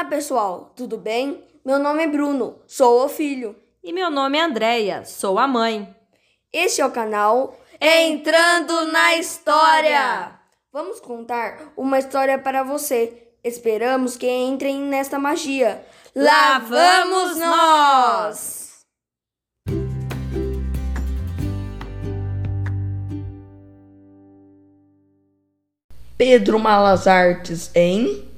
[0.00, 1.44] Olá, pessoal, tudo bem?
[1.62, 3.54] Meu nome é Bruno, sou o filho.
[3.84, 5.94] E meu nome é Andreia, sou a mãe.
[6.50, 10.40] Este é o canal Entrando na História.
[10.72, 13.28] Vamos contar uma história para você.
[13.44, 15.84] Esperamos que entrem nesta magia.
[16.16, 18.86] Lá vamos nós!
[26.16, 28.29] Pedro Malas Artes em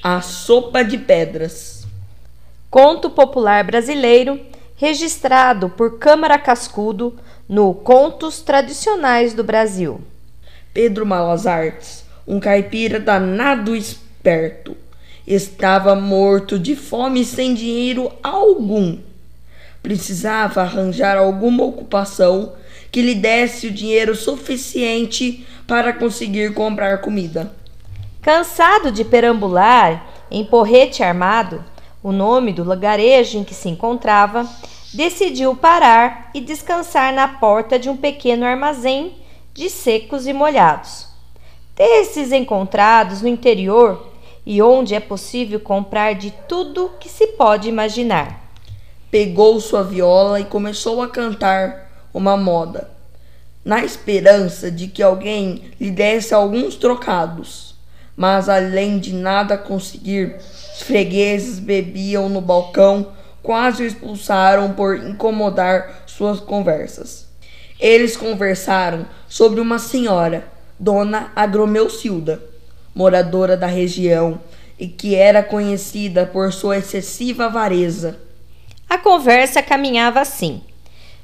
[0.00, 1.84] A Sopa de Pedras.
[2.70, 4.38] Conto popular brasileiro
[4.76, 10.00] registrado por Câmara Cascudo no Contos Tradicionais do Brasil.
[10.72, 14.76] Pedro Malas Artes, um caipira danado esperto,
[15.26, 18.98] estava morto de fome e sem dinheiro algum.
[19.82, 22.52] Precisava arranjar alguma ocupação
[22.92, 27.57] que lhe desse o dinheiro suficiente para conseguir comprar comida.
[28.28, 31.64] Cansado de perambular em porrete armado,
[32.02, 34.46] o nome do lugarejo em que se encontrava,
[34.92, 39.16] decidiu parar e descansar na porta de um pequeno armazém
[39.54, 41.06] de secos e molhados.
[41.74, 44.12] Desses encontrados no interior
[44.44, 48.52] e onde é possível comprar de tudo que se pode imaginar.
[49.10, 52.90] Pegou sua viola e começou a cantar uma moda,
[53.64, 57.67] na esperança de que alguém lhe desse alguns trocados.
[58.18, 60.34] Mas além de nada conseguir,
[60.74, 67.28] os fregueses bebiam no balcão, quase o expulsaram por incomodar suas conversas.
[67.78, 72.42] Eles conversaram sobre uma senhora, Dona Agromeucilda,
[72.92, 74.40] moradora da região
[74.76, 78.18] e que era conhecida por sua excessiva avareza.
[78.90, 80.60] A conversa caminhava assim: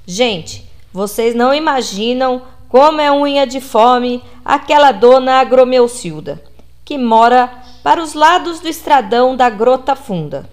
[0.07, 6.41] Gente, vocês não imaginam como é unha de fome aquela dona Agromeucilda,
[6.85, 7.51] que mora
[7.83, 10.49] para os lados do estradão da Grota Funda.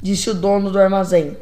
[0.00, 1.36] Disse o dono do armazém.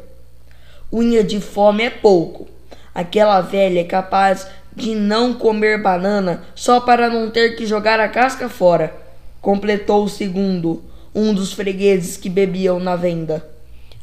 [0.91, 2.47] Unha de fome é pouco.
[2.93, 8.09] Aquela velha é capaz de não comer banana só para não ter que jogar a
[8.09, 8.95] casca fora.
[9.41, 13.45] Completou o segundo, um dos fregueses que bebiam na venda.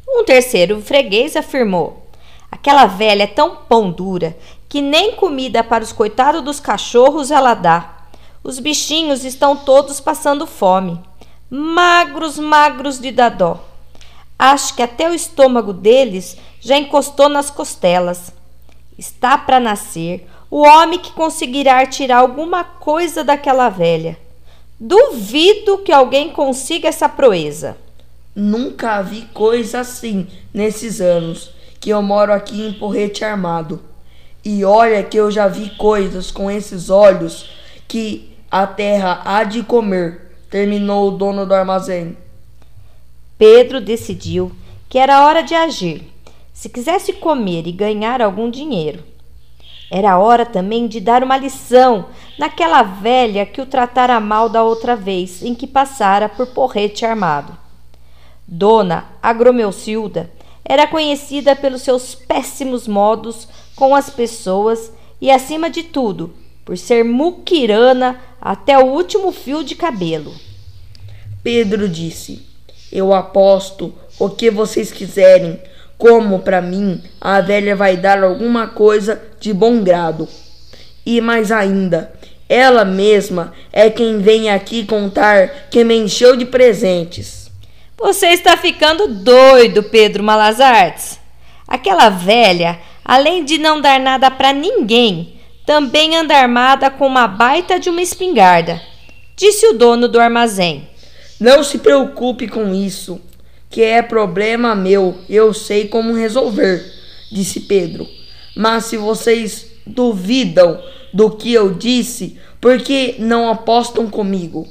[0.07, 2.07] Um terceiro freguês afirmou:
[2.51, 4.35] Aquela velha é tão pão dura
[4.67, 7.98] que nem comida para os coitados dos cachorros ela dá.
[8.49, 10.99] Os bichinhos estão todos passando fome.
[11.51, 13.63] Magros, magros de dadó.
[14.39, 18.33] Acho que até o estômago deles já encostou nas costelas.
[18.97, 24.17] Está para nascer o homem que conseguirá tirar alguma coisa daquela velha.
[24.79, 27.77] Duvido que alguém consiga essa proeza.
[28.35, 33.79] Nunca vi coisa assim nesses anos que eu moro aqui em Porrete Armado.
[34.43, 37.47] E olha que eu já vi coisas com esses olhos
[37.87, 42.17] que a terra há de comer, terminou o dono do armazém.
[43.37, 44.51] Pedro decidiu
[44.89, 46.03] que era hora de agir,
[46.51, 49.03] se quisesse comer e ganhar algum dinheiro.
[49.91, 54.95] Era hora também de dar uma lição naquela velha que o tratara mal da outra
[54.95, 57.57] vez em que passara por porrete armado.
[58.47, 60.29] Dona Agromeucilda
[60.65, 66.33] era conhecida pelos seus péssimos modos com as pessoas e, acima de tudo,
[66.65, 70.33] por ser muquirana até o último fio de cabelo.
[71.43, 72.45] Pedro disse:
[72.91, 75.59] Eu aposto o que vocês quiserem,
[75.97, 80.27] como para mim a velha vai dar alguma coisa de bom grado.
[81.05, 82.13] E mais ainda,
[82.47, 87.49] ela mesma é quem vem aqui contar que me encheu de presentes.
[87.97, 91.19] Você está ficando doido, Pedro Malazartes.
[91.67, 95.38] Aquela velha, além de não dar nada para ninguém,
[95.69, 98.81] também anda armada com uma baita de uma espingarda,
[99.35, 100.87] disse o dono do armazém.
[101.39, 103.21] Não se preocupe com isso,
[103.69, 106.83] que é problema meu, eu sei como resolver,
[107.31, 108.07] disse Pedro.
[108.55, 110.81] Mas se vocês duvidam
[111.13, 114.67] do que eu disse, por que não apostam comigo?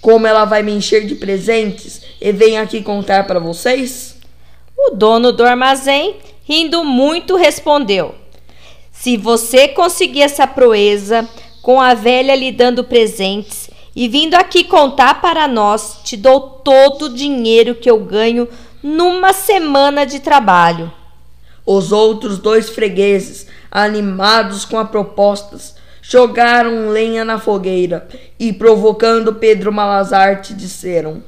[0.00, 4.16] Como ela vai me encher de presentes e vem aqui contar para vocês?
[4.78, 8.14] O dono do armazém, rindo muito, respondeu:
[8.98, 11.28] se você conseguir essa proeza,
[11.62, 17.06] com a velha lhe dando presentes e vindo aqui contar para nós, te dou todo
[17.06, 18.48] o dinheiro que eu ganho
[18.82, 20.92] numa semana de trabalho.
[21.64, 28.08] Os outros dois fregueses, animados com as propostas, jogaram lenha na fogueira
[28.38, 31.22] e, provocando Pedro Malazarte, disseram: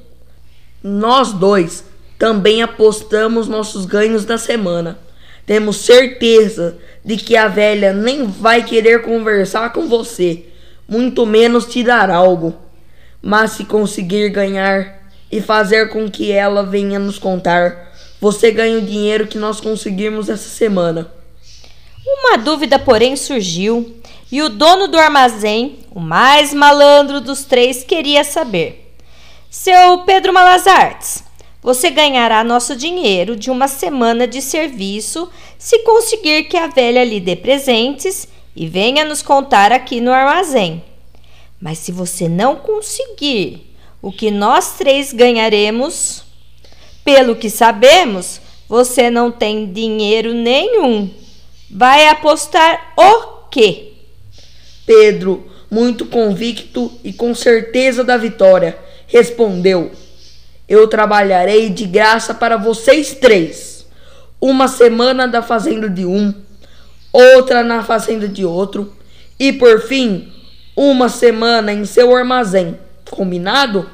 [0.83, 1.85] Nós dois
[2.19, 4.99] também apostamos nossos ganhos da semana.
[5.45, 10.45] Temos certeza de que a velha nem vai querer conversar com você,
[10.89, 12.55] muito menos te dar algo.
[13.21, 14.99] Mas se conseguir ganhar,
[15.31, 17.93] e fazer com que ela venha nos contar.
[18.21, 21.11] Você ganha o dinheiro que nós conseguirmos essa semana.
[22.05, 23.97] Uma dúvida, porém, surgiu
[24.33, 28.95] e o dono do armazém, o mais malandro dos três, queria saber:
[29.51, 31.23] Seu Pedro Malazartes,
[31.69, 35.29] você ganhará nosso dinheiro de uma semana de serviço
[35.59, 38.27] se conseguir que a velha lhe dê presentes
[38.57, 40.83] e venha nos contar aqui no armazém.
[41.61, 43.71] Mas se você não conseguir,
[44.01, 46.23] o que nós três ganharemos?
[47.05, 51.11] Pelo que sabemos, você não tem dinheiro nenhum.
[51.71, 53.93] Vai apostar o quê?
[54.87, 59.93] Pedro, muito convicto e com certeza da vitória, respondeu:
[60.69, 63.87] Eu trabalharei de graça para vocês três.
[64.41, 66.33] Uma semana da fazenda de um,
[67.13, 68.93] outra na fazenda de outro,
[69.39, 70.33] e por fim,
[70.77, 72.79] uma semana em seu armazém.
[73.11, 73.89] Combinado?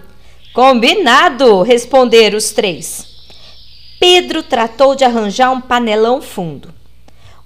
[0.53, 3.07] Combinado, responderam os três.
[3.99, 6.75] Pedro tratou de arranjar um panelão fundo,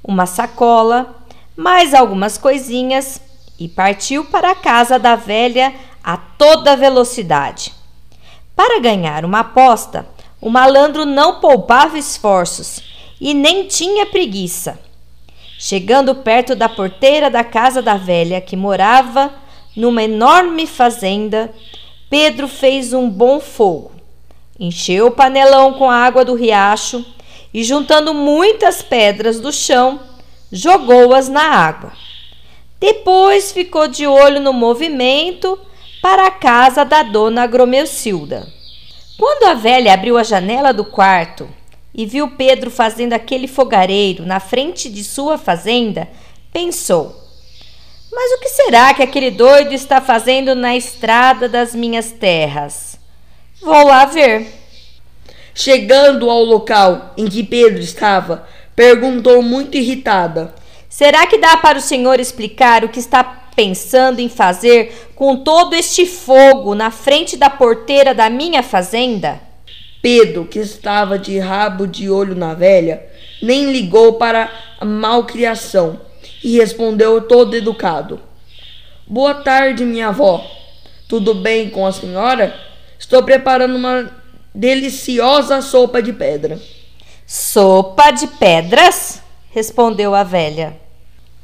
[0.02, 1.24] uma sacola,
[1.56, 3.20] mais algumas coisinhas
[3.58, 5.72] e partiu para a casa da velha
[6.02, 7.77] a toda velocidade.
[8.58, 10.04] Para ganhar uma aposta,
[10.40, 12.82] o malandro não poupava esforços
[13.20, 14.80] e nem tinha preguiça.
[15.56, 19.32] Chegando perto da porteira da casa da velha, que morava
[19.76, 21.54] numa enorme fazenda,
[22.10, 23.92] Pedro fez um bom fogo.
[24.58, 27.06] Encheu o panelão com a água do riacho
[27.54, 30.00] e, juntando muitas pedras do chão,
[30.50, 31.92] jogou-as na água.
[32.80, 35.56] Depois ficou de olho no movimento
[36.00, 38.46] para a casa da dona Agromeucilda.
[39.18, 41.48] Quando a velha abriu a janela do quarto
[41.94, 46.08] e viu Pedro fazendo aquele fogareiro na frente de sua fazenda,
[46.52, 47.16] pensou:
[48.12, 52.98] Mas o que será que aquele doido está fazendo na estrada das minhas terras?
[53.60, 54.54] Vou lá ver.
[55.52, 58.46] Chegando ao local em que Pedro estava,
[58.76, 60.54] perguntou muito irritada:
[60.88, 65.74] Será que dá para o senhor explicar o que está pensando em fazer com todo
[65.74, 69.40] este fogo na frente da porteira da minha fazenda?
[70.00, 73.04] Pedro, que estava de rabo de olho na velha,
[73.42, 76.00] nem ligou para a malcriação
[76.44, 78.20] e respondeu todo educado:
[79.04, 80.48] Boa tarde, minha avó.
[81.08, 82.54] Tudo bem com a senhora?
[82.96, 84.08] Estou preparando uma
[84.54, 86.60] deliciosa sopa de pedra.
[87.26, 89.20] Sopa de pedras?
[89.50, 90.76] respondeu a velha.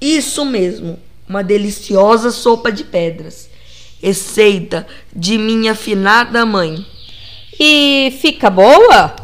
[0.00, 0.96] Isso mesmo,
[1.28, 3.48] uma deliciosa sopa de pedras,
[4.02, 6.84] receita de minha afinada mãe.
[7.58, 9.14] E fica boa?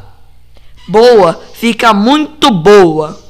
[0.89, 3.21] Boa, fica muito boa.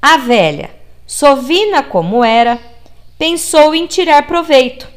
[0.00, 0.70] A velha,
[1.06, 2.58] sovina como era,
[3.18, 4.88] pensou em tirar proveito,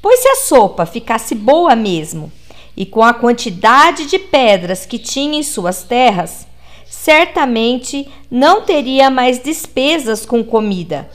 [0.00, 2.32] pois se a sopa ficasse boa mesmo,
[2.76, 6.46] e com a quantidade de pedras que tinha em suas terras,
[6.88, 11.08] certamente não teria mais despesas com comida,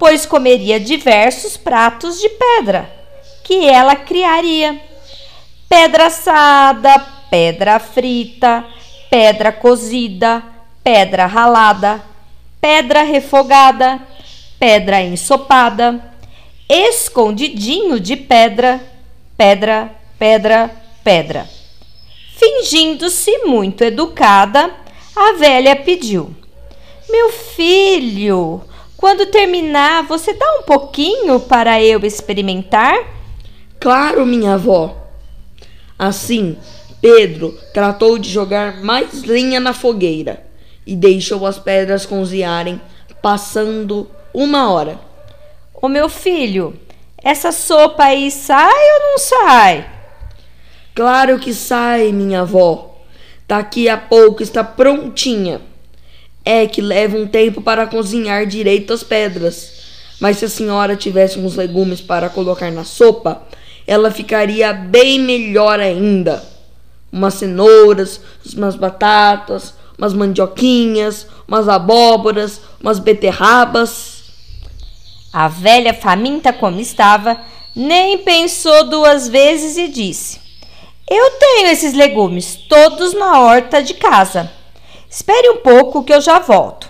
[0.00, 2.90] pois comeria diversos pratos de pedra
[3.44, 4.80] que ela criaria:
[5.68, 6.98] pedra assada,
[7.30, 8.64] pedra frita,
[9.10, 10.42] pedra cozida,
[10.82, 12.02] pedra ralada,
[12.60, 14.00] pedra refogada,
[14.58, 16.14] pedra ensopada,
[16.66, 18.80] escondidinho de pedra,
[19.36, 20.70] pedra, pedra,
[21.04, 21.46] pedra.
[22.36, 24.74] Fingindo-se muito educada,
[25.14, 26.34] a velha pediu:
[27.10, 28.62] Meu filho,
[29.00, 32.94] quando terminar, você dá um pouquinho para eu experimentar?
[33.80, 34.94] Claro, minha avó.
[35.98, 36.58] Assim,
[37.00, 40.44] Pedro tratou de jogar mais lenha na fogueira
[40.86, 42.78] e deixou as pedras cozinharem,
[43.22, 45.00] passando uma hora.
[45.80, 46.78] Ô meu filho,
[47.22, 49.90] essa sopa aí sai ou não sai?
[50.94, 52.98] Claro que sai, minha avó.
[53.48, 55.69] Daqui a pouco está prontinha.
[56.44, 59.72] É que leva um tempo para cozinhar direito as pedras.
[60.20, 63.42] Mas se a senhora tivesse uns legumes para colocar na sopa,
[63.86, 66.44] ela ficaria bem melhor ainda.
[67.12, 68.20] Umas cenouras,
[68.56, 74.22] umas batatas, umas mandioquinhas, umas abóboras, umas beterrabas.
[75.32, 77.40] A velha faminta como estava,
[77.74, 80.40] nem pensou duas vezes e disse:
[81.10, 84.48] eu tenho esses legumes todos na horta de casa.
[85.10, 86.88] Espere um pouco que eu já volto.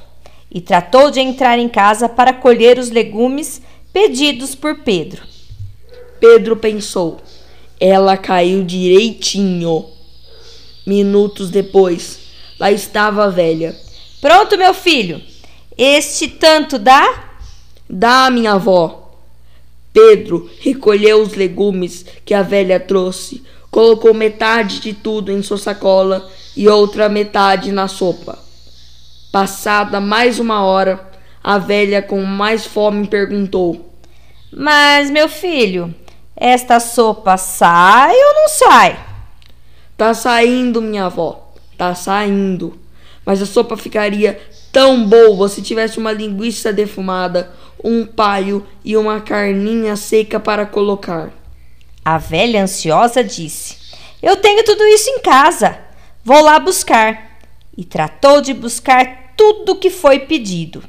[0.51, 3.63] E tratou de entrar em casa para colher os legumes
[3.95, 5.23] pedidos por Pedro.
[6.21, 7.19] Pedro pensou.
[7.81, 9.87] Ela caiu direitinho.
[10.87, 12.19] Minutos depois,
[12.59, 13.75] lá estava a velha.
[14.21, 15.23] Pronto, meu filho.
[15.79, 17.31] Este tanto dá?
[17.89, 19.17] Dá, minha avó.
[19.95, 26.29] Pedro recolheu os legumes que a velha trouxe colocou metade de tudo em sua sacola
[26.57, 28.39] e outra metade na sopa.
[29.31, 31.09] Passada mais uma hora,
[31.43, 33.95] a velha com mais fome perguntou:
[34.53, 35.95] Mas, meu filho,
[36.37, 38.99] esta sopa sai ou não sai?
[39.97, 42.79] Tá saindo, minha avó, tá saindo.
[43.25, 44.41] Mas a sopa ficaria
[44.73, 47.53] tão boa se tivesse uma linguiça defumada,
[47.85, 51.40] um paio e uma carninha seca para colocar.
[52.05, 53.77] A velha ansiosa disse:
[54.23, 55.79] Eu tenho tudo isso em casa.
[56.25, 57.39] Vou lá buscar.
[57.77, 60.83] E tratou de buscar tudo o que foi pedido.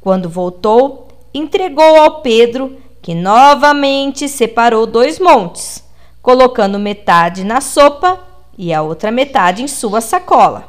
[0.00, 5.84] Quando voltou, entregou ao Pedro, que novamente separou dois montes,
[6.22, 8.20] colocando metade na sopa
[8.56, 10.68] e a outra metade em sua sacola.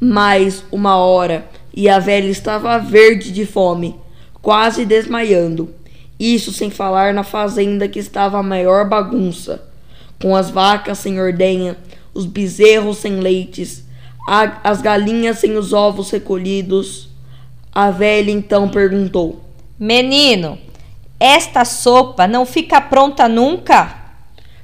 [0.00, 3.96] Mais uma hora e a velha estava verde de fome,
[4.40, 5.74] quase desmaiando.
[6.22, 9.60] Isso sem falar na fazenda que estava a maior bagunça,
[10.22, 11.76] com as vacas sem ordenha,
[12.14, 13.82] os bezerros sem leites,
[14.28, 17.08] a, as galinhas sem os ovos recolhidos.
[17.72, 19.42] A velha então perguntou:
[19.76, 20.60] Menino,
[21.18, 23.92] esta sopa não fica pronta nunca?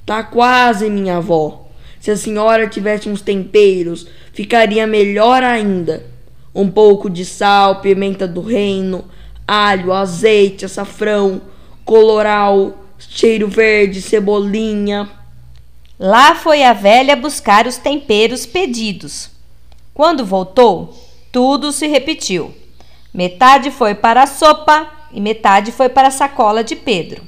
[0.07, 1.67] Tá quase, minha avó.
[1.99, 6.07] Se a senhora tivesse uns temperos, ficaria melhor ainda.
[6.55, 9.07] Um pouco de sal, pimenta do reino,
[9.49, 11.41] alho, azeite, açafrão,
[11.83, 15.09] coloral, cheiro verde, cebolinha.
[15.99, 19.31] Lá foi a velha buscar os temperos pedidos.
[19.95, 20.95] Quando voltou,
[21.33, 22.55] tudo se repetiu.
[23.13, 27.23] Metade foi para a sopa e metade foi para a sacola de Pedro.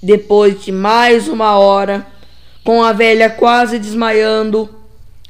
[0.00, 2.06] Depois de mais uma hora,
[2.64, 4.68] com a velha quase desmaiando.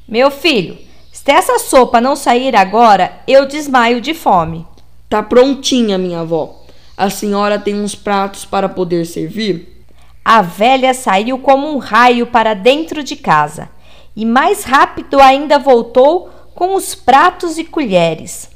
[0.07, 0.79] Meu filho,
[1.11, 4.67] se essa sopa não sair agora, eu desmaio de fome.
[5.13, 6.63] Tá prontinha, minha avó.
[6.97, 9.85] A senhora tem uns pratos para poder servir?
[10.25, 13.69] A velha saiu como um raio para dentro de casa
[14.17, 18.49] e mais rápido ainda voltou com os pratos e colheres.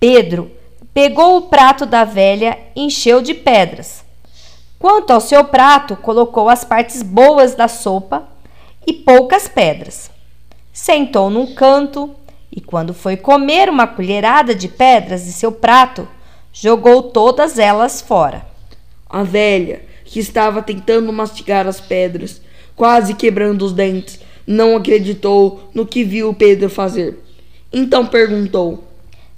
[0.00, 0.50] Pedro
[0.92, 4.02] pegou o prato da velha e encheu de pedras.
[4.80, 8.26] Quanto ao seu prato, colocou as partes boas da sopa
[8.84, 10.10] e poucas pedras.
[10.72, 12.16] Sentou num canto
[12.50, 16.08] e, quando foi comer uma colherada de pedras de seu prato,
[16.52, 18.46] jogou todas elas fora.
[19.08, 22.40] A velha, que estava tentando mastigar as pedras,
[22.74, 27.18] quase quebrando os dentes, não acreditou no que viu Pedro fazer.
[27.72, 28.84] Então perguntou: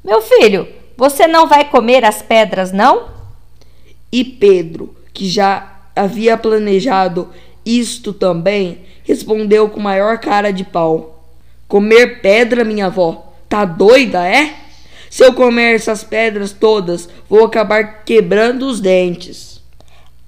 [0.05, 3.09] Meu filho, você não vai comer as pedras, não?
[4.13, 7.29] E Pedro, que já havia planejado
[7.65, 11.20] isto também, respondeu com maior cara de pau:
[11.71, 13.33] Comer pedra, minha avó?
[13.49, 14.55] Tá doida, é?
[15.09, 19.63] Se eu comer essas pedras todas, vou acabar quebrando os dentes.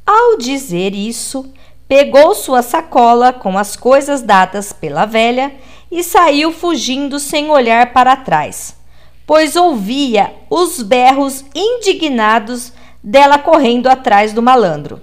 [0.07, 1.53] Ao dizer isso,
[1.89, 5.53] pegou sua sacola com as coisas dadas pela velha
[5.91, 8.77] e saiu fugindo sem olhar para trás,
[9.27, 12.73] pois ouvia os berros indignados
[13.03, 15.01] dela correndo atrás do malandro.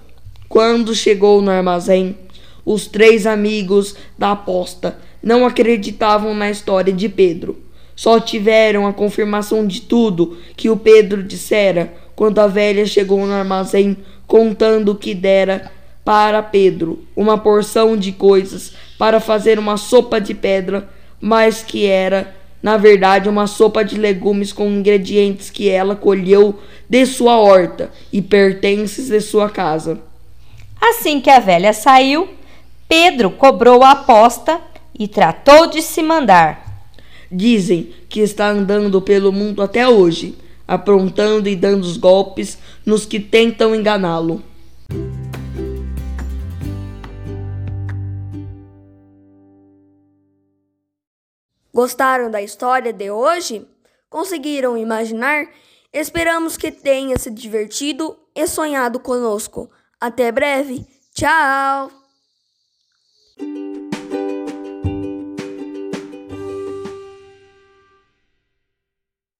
[0.47, 2.17] Quando chegou no armazém,
[2.63, 7.57] os três amigos da aposta não acreditavam na história de Pedro.
[7.95, 13.33] Só tiveram a confirmação de tudo que o Pedro dissera quando a velha chegou no
[13.33, 15.71] armazém contando que dera
[16.05, 20.89] para Pedro uma porção de coisas para fazer uma sopa de pedra,
[21.21, 26.59] mas que era, na verdade, uma sopa de legumes com ingredientes que ela colheu
[26.89, 29.99] de sua horta e pertences de sua casa.
[30.81, 32.29] Assim que a velha saiu,
[32.87, 34.59] Pedro cobrou a aposta
[34.97, 36.87] e tratou de se mandar.
[37.31, 43.19] Dizem que está andando pelo mundo até hoje, aprontando e dando os golpes nos que
[43.19, 44.41] tentam enganá-lo.
[51.73, 53.65] Gostaram da história de hoje?
[54.09, 55.47] Conseguiram imaginar?
[55.93, 59.69] Esperamos que tenha se divertido e sonhado conosco.
[59.99, 60.85] Até breve.
[61.13, 61.91] Tchau!